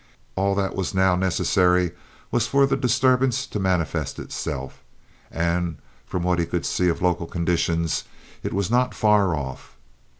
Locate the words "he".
6.39-6.47